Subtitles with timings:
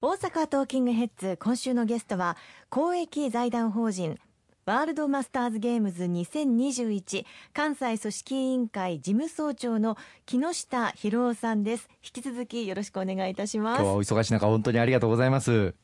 [0.00, 2.36] 大阪トーキングヘッズ今週のゲストは
[2.68, 4.16] 公益財団法人
[4.64, 11.88] ワールドマスターズゲームズ2021関西組織委員会事務総長の木下博夫さんです。
[12.04, 13.80] 引き続きよろしくお願いいたします。
[13.80, 15.74] 今日はお忙しい中本当にありがとうございます。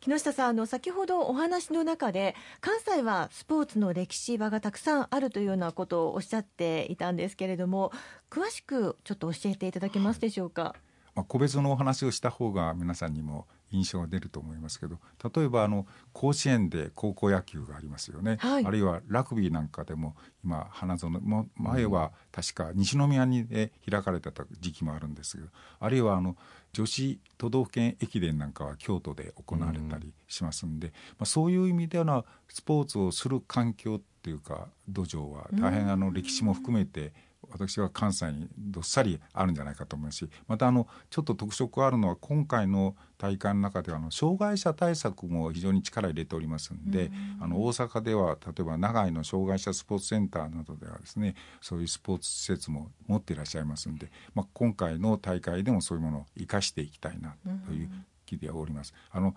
[0.00, 7.92] 木下さんあの先ほどお話の中で関西はスポーツの歴史場がたくさんあるというようなことをおっしゃっていたんですけれども
[8.30, 14.98] 詳しくちょっと教えていただけますでしょうか、はいまあ、個別のお話をした方が皆さんにも印象が出ると思いますけど
[15.34, 25.48] 例えばあの甲子園で高校野球がありますよね、はい、あるいはラグビーなんかでも今花園も前は確か西宮に、え開かれてた時期もあるんですけど
[25.80, 26.36] あるいはあの
[26.72, 37.12] 女子都道府県駅伝なんかは京都で行われたりしますんで、まあ、そういう意味ではスポーツをする環境っていうか土壌は大変あの歴史も含めて
[37.54, 57.90] 私は関西にどっさりあるんじゃないかと思いますしまたあのちょっと特色があるのは今回の大会の中ではあの障害者対策も非常に力入れておりますんで、あの大阪では例えば長井の障害者スポーツセンターなどではですねそういうスポーツ施設も持っていらっしゃいますんで、まあ、今回の大会でもそういうものを生かしていきたいなという
[58.26, 58.92] 気でおります。
[59.10, 59.34] あの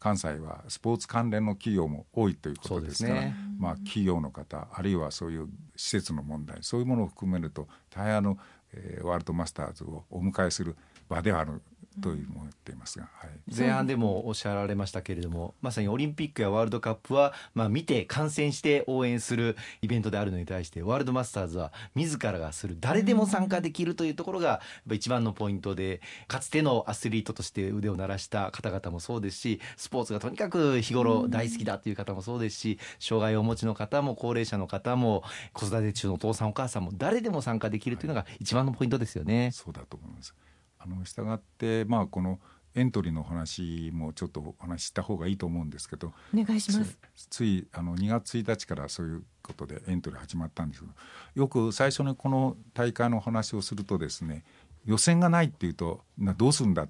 [0.00, 8.38] 関西はスポーツ関連の企業も多いということですから、ね、まあ、企業の方あるいはそういう施設の問題そういうものを含めると大変あの、
[8.72, 10.76] えー、ワールドマスターズをお迎えする
[11.10, 11.60] 場ではある
[12.00, 39.50] という思っていますが、はい、前半でもおっしゃられましたけれどもまさにオリンピックやワールドカップは、まあ、見て観戦して応援するイベントであるのに対してワールドマスターズは自らがする誰でも参加できるというところが一番のポイントでかつてのアスリートとして腕を鳴らした方々もそうですしスポーツがとにかく日頃大好きだという方もそうですし障害をお持ちの方も高齢者の方も子育て中のお父さんお母さんも誰でも参加できるというのが一番のポイントですよね。
[39.52, 40.34] そうだと思います
[40.80, 42.40] あの従ってまあこの
[42.74, 46.98] エントリーの話もちょっとお話しした方がいいと思うんですけどお願いします。
[47.28, 50.92] ついあの2月1日からそういうことでエントリー始まったんですけど
[51.34, 54.44] よく最初にこの大会の話をするとですね
[54.86, 56.02] 予選がないっていうと
[56.36, 56.88] どうするんだ、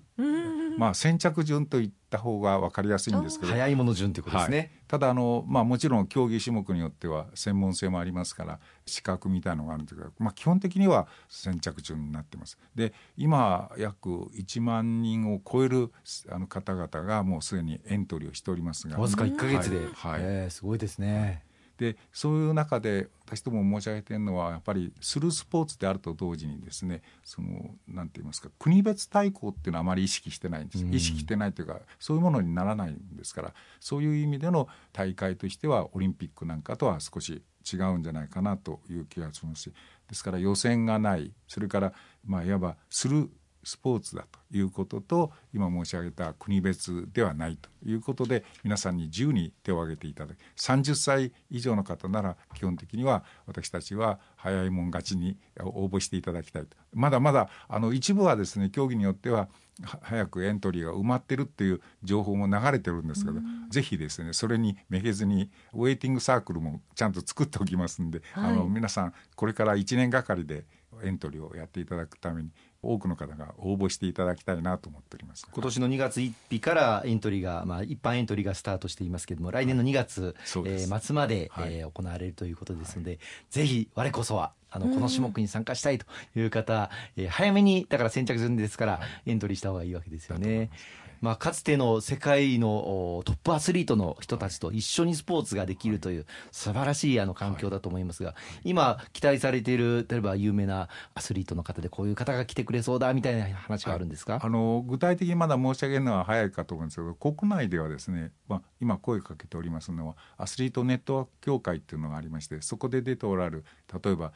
[0.81, 3.53] まあ、先着順といった方が分かりやすいんですけど。
[3.53, 12.57] 早いもの順ということですね、はい、ただあの、まあ、もちろん競技種目によっては専門性もありますから資格みたいのがあるんですけど、まあ、基本的には先着順になってます。
[12.75, 15.93] で今約1万人を超える
[16.31, 18.97] あの方々がもうすでにエントリーをしておりますが。
[18.97, 19.87] わずか1か月で、はい。
[19.93, 21.43] はい、えー、すごいですね。
[21.81, 27.49] でそういう中で私ども申し上げているのはやっぱりするスポーツであると同時にですねその
[27.89, 37.43] なんて言いますか国別対抗っていうのはあまり意識してないんです、うん、意識してないというかそういうものにならないんですからそういう意味での大会としてはオリンピックなんかとは少し
[37.73, 39.73] 違うんじゃないかなという気がしますし
[40.07, 41.95] ですから予選がないそれから
[42.27, 43.31] まあいわばする
[43.65, 56.77] スポーツだということと今申し上げた国別ではないということで皆さんに自由に手を挙げていただき30歳以上の方なら基本的には私たちは早いもん勝ちに応募していただきたいと。
[56.93, 59.49] まだまだあの一部はですね競技によっては
[59.83, 70.65] 早くエントリーが埋まってるっていう情報も流れてるんですけど、ぜひですねそれにめげずにウェイティングサークルもちゃんと作っておきますんで、はい、あの皆さんこれから1年がかりで
[71.03, 72.51] エントリーをやっていただくために
[72.83, 75.47] 多くの方が応募していただきたいなと思っております。
[75.53, 80.35] 今年の2月1日からエントリーが、まあ、一般エントリーがスタートしていますけれども来年の2月、はい、
[80.67, 86.07] えー、末まで、はい、えー、行われるということですので、はい、ぜひ我こそはあのこの種目に参加したいと
[86.37, 90.71] いう方、えー、早めにだから先着順ですからエントリーした方がいいわけですよね。
[91.21, 113.65] まあ、かつての世界のトップアスリートの人たちと一緒にスポーツができるという素晴らしいあの環境だと思いますが、今期待されている例えば有名なアスリートの方でこういう方が来てくれそうだみたいな話はあるんですか、あの具体的にまだ申し上げるのは早いかと思うんですけど国内ではですね、まあ、今声かけておりますのはアスリートネットワーク協会っていうのがありましてそこで出ておられる
[114.03, 114.33] 例えば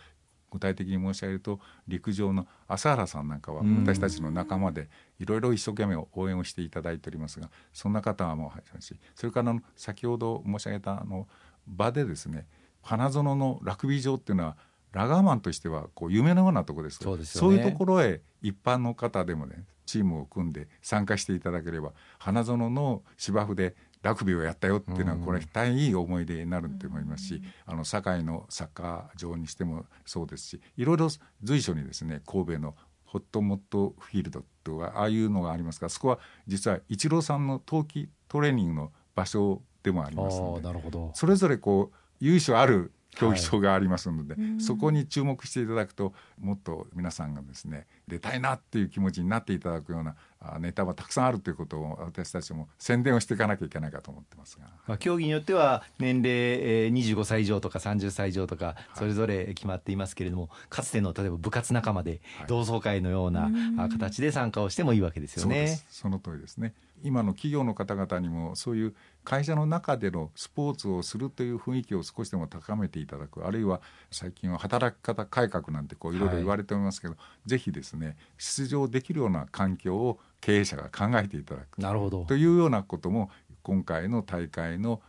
[0.54, 4.88] 具体的に申し上げると陸上の朝原さんなんかは私たちの仲間で
[5.18, 11.26] いろいろ一生懸命応援をしていただいておりますがそんな方はもうしそれから先ほど申し上げたあの
[11.66, 12.46] 場でですね
[12.82, 14.56] 花園のラグビー場っていうのは
[14.92, 17.00] ラガーマンとしてはこう夢のようなところです。
[17.02, 23.74] そうです、ね、そういうところへ一般の方でもねチームを組んで参加していただければ花園の芝生で
[24.04, 31.08] ラグビーをやったよっていうのはこれ大変いい思い出になると思いますし、あの堺のサッカー場にしてもそうですしいろいろ
[31.42, 32.74] 随所にですね神戸の
[33.06, 40.68] ホットモットフィールドとかああいうのがありますがそこは実はイチローさんの冬季トレーニングの場所でもありますので
[41.14, 50.16] それぞれこう由緒ある競技場がありますので、はい、そこに注目していただくともっと皆さんがですね出たいなっていう気持ちになっていただくような
[50.58, 63.50] ネタはたくさんあるということを私たちも宣伝をしていかなきゃいけないかと思ってますが、まあ、競技によっては年齢25歳以上とか30歳以上とかそれぞれ決まっていますけれども、はい、かつての例えば部活仲間で同窓会のような
[63.90, 65.80] 形で参加をしてもいいわけですよね。
[65.88, 73.46] その通りですね今の企業の方々にもそういう会社の中でのスポーツをするという雰囲気を少しでも高めていただく。
[73.46, 81.80] あるいは最近は働き方改革なんてこういろいろ言われておりますけど、はい、ぜひですね出場できるような環境を経営者が考えていただく。
[81.80, 82.24] なるほど。
[82.24, 83.30] というようなことも
[83.62, 85.02] 今回の大会の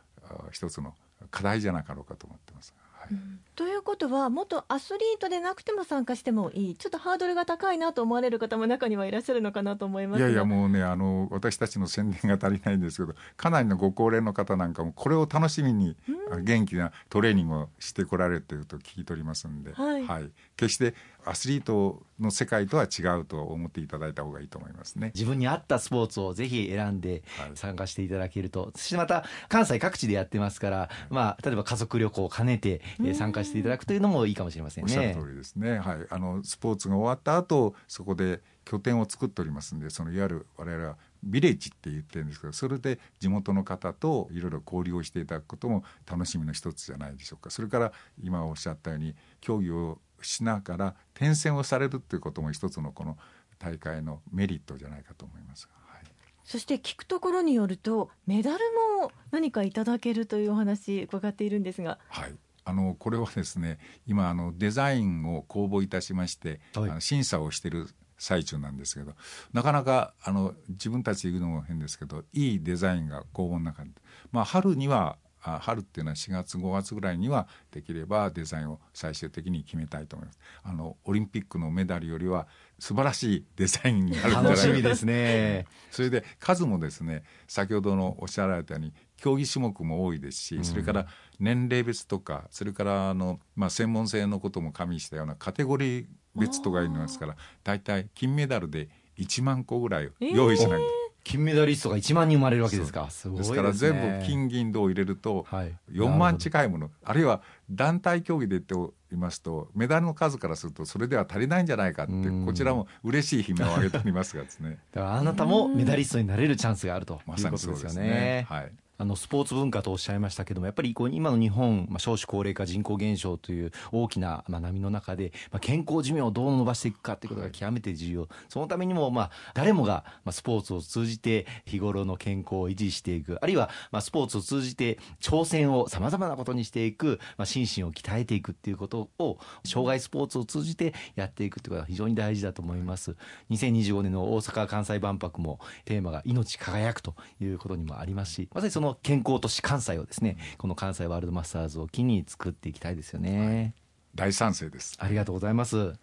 [0.52, 0.96] 一つの
[1.32, 2.74] 課題じゃなかろうかと思ってます。
[2.92, 3.14] はい、
[3.56, 6.76] ということは元アスリートでなくても参加してもいい。
[6.76, 15.96] ちょっとハードルが高いなと思われる方も中にはいらっしゃるのかなと思いますいやいやもうねあの私たちの宣伝が足りないんですけどかなりのご高齢の方なんかもこれを楽しみに
[16.42, 20.94] 元気なトレーニングをしてこられるというと聞いておりますんで、はい、はい、決して
[21.26, 25.12] アスリートの世界とは違うと思っていただいた方がいいと思いますね。
[25.16, 27.24] 自分に合ったスポーツをぜひ選んで
[27.56, 32.82] 参加していただけると、はい、そしてまた関西各地でやってますから、まあ、例えば家族旅行を兼ねて
[33.16, 34.94] 参加していただくというのもいいかもしれませんね。
[34.98, 47.50] おっしゃる通りですね、はい、あのスポーツが終わった後そこで拠点を作っておりますんでそのいわゆる我々はビレッジって言ってるんですけどそれで地元の方といろいろ交流をしていただくことも楽しみの一つじゃないでしょうか。
[47.50, 53.18] それから今おっしゃったように競技をしながら転戦をされるっていうことも一つのこの
[53.60, 56.04] 大会のメリットじゃないかと思いますはい、
[56.44, 58.60] そして聞くところによるとメダル
[59.00, 62.00] も何かいただけるというお話伺っているんですが。
[62.10, 63.78] はいあのこれはですね
[64.08, 69.14] 今あのデザインを公募いたしまして、はい、あの審査をしている最中なんですけど
[69.54, 73.92] なかなかあの自分たちで言うのも変ですけどいいデザインが公募の中に、
[74.32, 75.18] まあ、春には
[75.60, 80.40] 春っていうのは4月5月ぐらいにはできればデザインを最終的に決めたいと思います。
[80.64, 82.48] あのオリンピックのメダルよりは
[82.80, 85.66] 素晴らしいデザインになるんじゃないか楽しみですね。
[85.92, 91.08] それで数もですね先ほどのおっしゃられたように競技種目も多いですし、それから
[91.40, 100.76] 年齢別とかそれからあの、まあ、専門性のことも加味したようなカテゴリー別とか言いますから大体金メダルで1万個ぐらい用意しないと。
[100.78, 103.10] えー金メダリストが1万人生まれるわけですか。
[103.10, 105.46] すごいです、ね、から全部金銀銅を入れると
[105.92, 108.76] 4万近いもの、はい、あるいは団体競技で言って
[109.12, 112.14] いますとメダルの数からするとそれでは足りないんじゃないかって
[112.46, 114.78] こちらも嬉しい悲鳴を上げておりますがですね。
[114.94, 117.84] だからあなたもメダリストになれるチャンスがあるということですよね。
[117.84, 118.46] ま、すね。
[118.48, 128.28] はいあのスポーツ文化とおっしゃいましたけどもやっぱりこう今の日本、まあ、少子高齢化人口減少という大きな、まあ、波の中で、まあ、健康寿命をどう伸ばしていくかということが極めて重要。
[128.48, 133.38] そのためにも、まあ、誰もが、まあ、スポーツを通じて日頃の健康を維持していく。
[133.42, 143.16] あるいは、まあ、スポーツを通じて挑戦をさまざまなことにしていく、まあ、心身を鍛えていくっていうことを障害スポーツを通じてやっていくということが非常に大事だと思います。
[143.50, 153.74] 2025年の大阪・関西万博もテーマが命輝くということにもありますしまさにその健康都市関西をですねこの関西ワールドマスターズを機に作っていきたいですよね、はい、
[154.14, 154.96] 大賛成です。
[155.00, 155.94] ありがとうございます。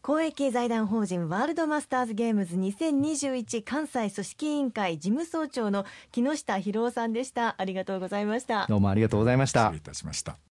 [0.00, 7.54] 公益財団法人ワールドマスターズゲームズ2021関西組織委員会事務総長の木下博夫さんでした。
[7.56, 8.66] ありがとうございました。
[8.68, 9.66] どうもありがとうございました。
[9.66, 10.51] 失礼いたしました